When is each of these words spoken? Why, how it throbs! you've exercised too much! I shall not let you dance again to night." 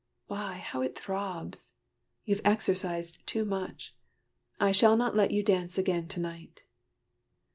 Why, 0.25 0.57
how 0.57 0.81
it 0.81 0.97
throbs! 0.97 1.73
you've 2.25 2.41
exercised 2.43 3.23
too 3.27 3.45
much! 3.45 3.95
I 4.59 4.71
shall 4.71 4.97
not 4.97 5.15
let 5.15 5.29
you 5.29 5.43
dance 5.43 5.77
again 5.77 6.07
to 6.07 6.19
night." 6.19 6.63